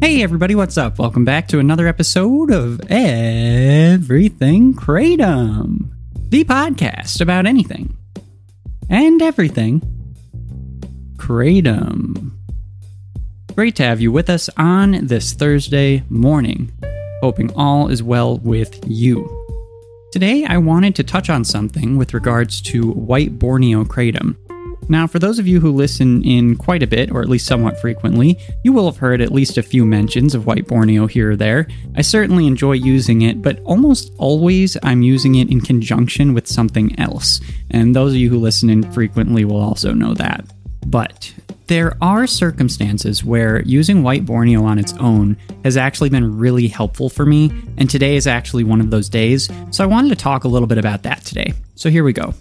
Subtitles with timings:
[0.00, 1.00] Hey everybody, what's up?
[1.00, 5.90] Welcome back to another episode of Everything Kratom,
[6.28, 7.96] the podcast about anything
[8.88, 9.80] and everything
[11.16, 12.30] Kratom.
[13.56, 16.72] Great to have you with us on this Thursday morning.
[17.20, 19.28] Hoping all is well with you.
[20.12, 24.36] Today, I wanted to touch on something with regards to white Borneo kratom.
[24.88, 27.80] Now, for those of you who listen in quite a bit, or at least somewhat
[27.80, 31.36] frequently, you will have heard at least a few mentions of white Borneo here or
[31.36, 31.68] there.
[31.94, 36.98] I certainly enjoy using it, but almost always I'm using it in conjunction with something
[36.98, 37.40] else.
[37.70, 40.44] And those of you who listen in frequently will also know that.
[40.86, 41.34] But
[41.66, 47.10] there are circumstances where using white Borneo on its own has actually been really helpful
[47.10, 50.44] for me, and today is actually one of those days, so I wanted to talk
[50.44, 51.52] a little bit about that today.
[51.74, 52.32] So here we go.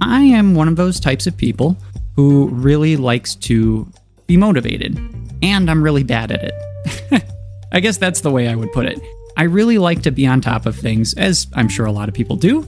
[0.00, 1.76] I am one of those types of people
[2.16, 3.90] who really likes to
[4.26, 4.98] be motivated,
[5.42, 7.24] and I'm really bad at it.
[7.72, 9.00] I guess that's the way I would put it.
[9.36, 12.14] I really like to be on top of things, as I'm sure a lot of
[12.14, 12.66] people do,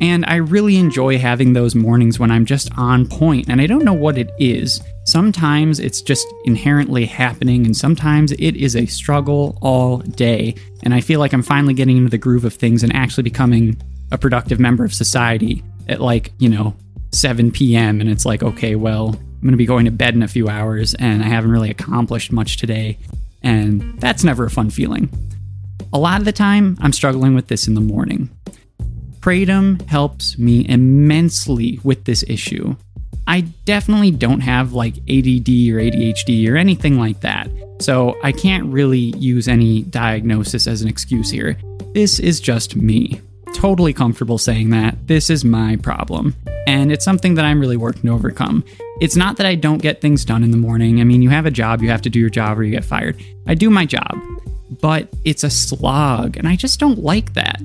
[0.00, 3.84] and I really enjoy having those mornings when I'm just on point, and I don't
[3.84, 4.80] know what it is.
[5.04, 10.56] Sometimes it's just inherently happening, and sometimes it is a struggle all day.
[10.82, 13.80] And I feel like I'm finally getting into the groove of things and actually becoming
[14.10, 16.74] a productive member of society at like, you know,
[17.12, 18.00] 7 p.m.
[18.00, 20.48] And it's like, okay, well, I'm going to be going to bed in a few
[20.48, 22.98] hours, and I haven't really accomplished much today.
[23.42, 25.08] And that's never a fun feeling.
[25.92, 28.30] A lot of the time, I'm struggling with this in the morning.
[29.20, 32.76] Kratom helps me immensely with this issue.
[33.26, 37.48] I definitely don't have like ADD or ADHD or anything like that.
[37.80, 41.56] So I can't really use any diagnosis as an excuse here.
[41.94, 43.20] This is just me.
[43.54, 45.06] Totally comfortable saying that.
[45.06, 46.34] This is my problem.
[46.66, 48.64] And it's something that I'm really working to overcome.
[49.00, 51.00] It's not that I don't get things done in the morning.
[51.00, 52.84] I mean, you have a job, you have to do your job or you get
[52.84, 53.22] fired.
[53.46, 54.20] I do my job,
[54.80, 57.60] but it's a slog, and I just don't like that.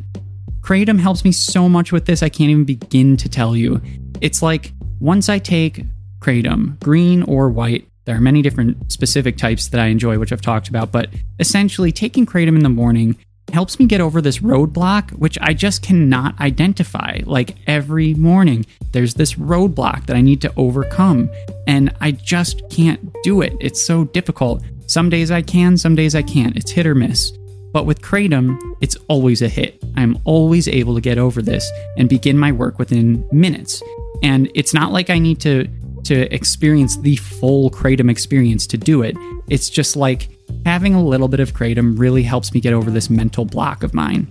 [0.62, 3.82] Kratom helps me so much with this, I can't even begin to tell you.
[4.20, 5.84] It's like once I take
[6.20, 10.42] kratom, green or white, there are many different specific types that I enjoy, which I've
[10.42, 11.10] talked about, but
[11.40, 13.16] essentially taking kratom in the morning
[13.54, 17.20] helps me get over this roadblock, which I just cannot identify.
[17.26, 21.30] Like every morning, there's this roadblock that I need to overcome,
[21.66, 23.54] and I just can't do it.
[23.60, 24.64] It's so difficult.
[24.88, 26.56] Some days I can, some days I can't.
[26.56, 27.32] It's hit or miss.
[27.74, 29.84] But with Kratom, it's always a hit.
[29.96, 33.84] I'm always able to get over this and begin my work within minutes.
[34.24, 35.68] And it's not like I need to
[36.06, 39.18] to experience the full kratom experience to do it.
[39.50, 40.30] It's just like
[40.68, 43.94] having a little bit of kratom really helps me get over this mental block of
[43.94, 44.28] mine.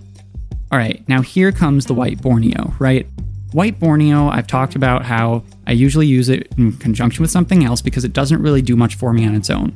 [0.71, 3.07] All right, now here comes the white Borneo, right?
[3.53, 7.81] White Borneo, I've talked about how I usually use it in conjunction with something else
[7.81, 9.75] because it doesn't really do much for me on its own.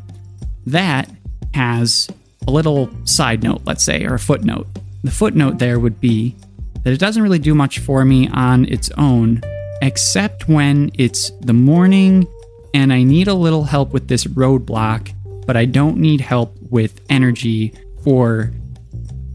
[0.68, 1.10] That
[1.56, 2.08] has
[2.48, 4.68] a little side note, let's say, or a footnote.
[5.04, 6.36] The footnote there would be
[6.84, 9.42] that it doesn't really do much for me on its own,
[9.82, 12.28] except when it's the morning
[12.76, 15.12] and I need a little help with this roadblock,
[15.46, 17.74] but I don't need help with energy
[18.06, 18.52] or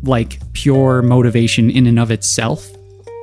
[0.02, 2.68] like pure motivation in and of itself.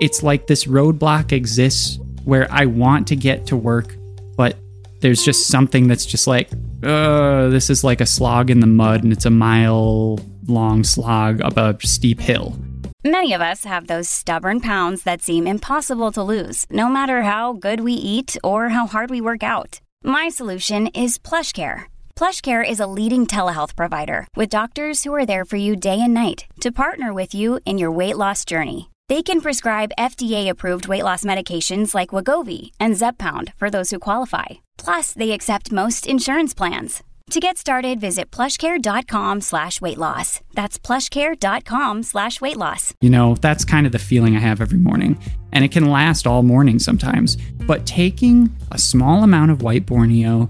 [0.02, 3.96] It's like this roadblock exists where I want to get to work,
[4.38, 4.58] but
[5.02, 6.50] there's just something that's just like,
[6.84, 11.42] uh, this is like a slog in the mud and it's a mile long slog
[11.42, 12.58] up a steep hill.
[13.06, 17.52] Many of us have those stubborn pounds that seem impossible to lose, no matter how
[17.52, 19.82] good we eat or how hard we work out.
[20.04, 21.86] My solution is PlushCare.
[22.16, 26.14] PlushCare is a leading telehealth provider with doctors who are there for you day and
[26.14, 28.90] night to partner with you in your weight loss journey.
[29.10, 34.46] They can prescribe FDA-approved weight loss medications like Wegovy and Zepbound for those who qualify.
[34.78, 37.04] Plus, they accept most insurance plans.
[37.32, 40.42] To get started, visit plushcare.com slash weight loss.
[40.54, 42.94] That's plushcare.com slash weight loss.
[43.02, 45.20] You know, that's kind of the feeling I have every morning,
[45.52, 47.38] and it can last all morning sometimes.
[47.66, 50.50] But taking a small amount of white Borneo,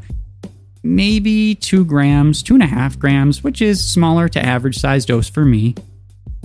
[0.84, 5.30] maybe two grams, two and a half grams, which is smaller to average size dose
[5.30, 5.76] for me,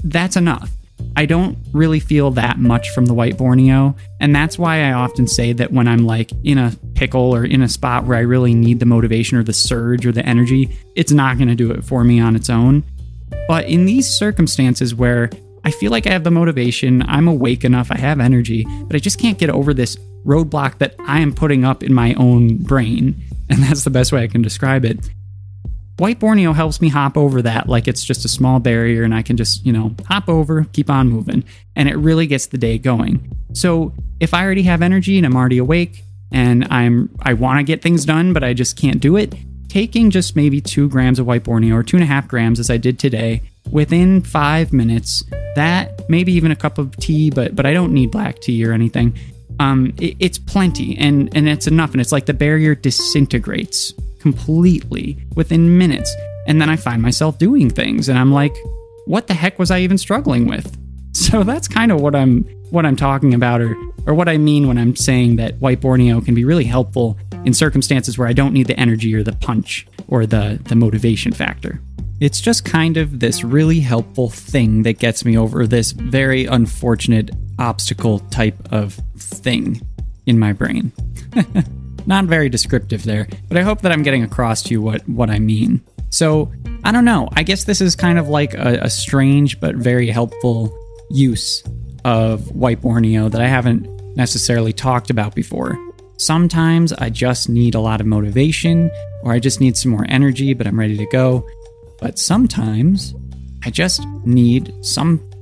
[0.04, 0.70] that's enough.
[1.16, 3.96] I don't really feel that much from the white Borneo.
[4.20, 7.62] And that's why I often say that when I'm like in a pickle or in
[7.62, 11.12] a spot where I really need the motivation or the surge or the energy, it's
[11.12, 12.84] not going to do it for me on its own.
[13.48, 15.30] But in these circumstances where
[15.64, 19.00] I feel like I have the motivation, I'm awake enough, I have energy, but I
[19.00, 23.20] just can't get over this roadblock that I am putting up in my own brain.
[23.50, 25.08] And that's the best way I can describe it.
[25.98, 29.22] White Borneo helps me hop over that like it's just a small barrier and I
[29.22, 31.42] can just, you know, hop over, keep on moving,
[31.74, 33.36] and it really gets the day going.
[33.52, 37.64] So if I already have energy and I'm already awake and I'm I want to
[37.64, 39.34] get things done, but I just can't do it,
[39.68, 42.70] taking just maybe two grams of white Borneo or two and a half grams as
[42.70, 45.24] I did today, within five minutes,
[45.56, 48.72] that maybe even a cup of tea, but but I don't need black tea or
[48.72, 49.18] anything.
[49.60, 55.18] Um, it, it's plenty and and it's enough, and it's like the barrier disintegrates completely
[55.34, 56.14] within minutes.
[56.46, 58.56] And then I find myself doing things and I'm like,
[59.06, 60.76] what the heck was I even struggling with?
[61.14, 63.74] So that's kind of what I'm what I'm talking about or
[64.06, 67.52] or what I mean when I'm saying that white Borneo can be really helpful in
[67.54, 71.80] circumstances where I don't need the energy or the punch or the the motivation factor.
[72.20, 77.30] It's just kind of this really helpful thing that gets me over this very unfortunate
[77.58, 79.80] obstacle type of thing
[80.26, 80.92] in my brain.
[82.06, 85.30] Not very descriptive there, but I hope that I'm getting across to you what, what
[85.30, 85.82] I mean.
[86.10, 86.50] So,
[86.84, 87.28] I don't know.
[87.32, 90.74] I guess this is kind of like a, a strange but very helpful
[91.10, 91.62] use
[92.04, 95.76] of white Borneo that I haven't necessarily talked about before.
[96.16, 98.90] Sometimes I just need a lot of motivation,
[99.22, 101.46] or I just need some more energy, but I'm ready to go.
[102.00, 103.14] But sometimes
[103.64, 104.72] I just need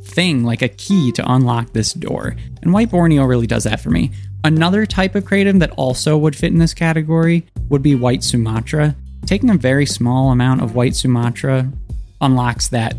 [0.07, 2.37] something like a key to unlock this door.
[2.63, 4.13] And White Borneo really does that for me.
[4.45, 8.95] Another type of kratom that also would fit in this category would be white Sumatra.
[9.27, 11.71] Taking a very small amount of white Sumatra
[12.21, 12.95] unlocks that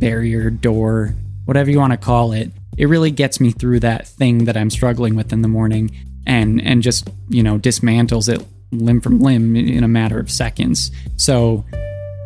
[0.00, 1.14] barrier, door,
[1.44, 2.50] whatever you want to call it.
[2.78, 5.90] It really gets me through that thing that I'm struggling with in the morning
[6.26, 10.90] and and just, you know, dismantles it limb from limb in a matter of seconds.
[11.16, 11.64] So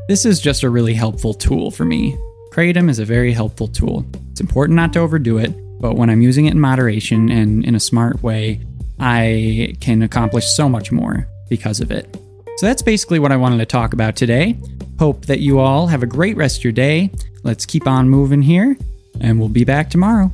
[0.09, 2.17] this is just a really helpful tool for me.
[2.51, 4.05] Kratom is a very helpful tool.
[4.31, 7.75] It's important not to overdo it, but when I'm using it in moderation and in
[7.75, 8.61] a smart way,
[8.99, 12.15] I can accomplish so much more because of it.
[12.57, 14.59] So that's basically what I wanted to talk about today.
[14.99, 17.11] Hope that you all have a great rest of your day.
[17.43, 18.77] Let's keep on moving here,
[19.21, 20.31] and we'll be back tomorrow.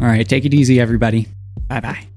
[0.00, 1.28] All right, take it easy, everybody.
[1.68, 2.09] Bye bye.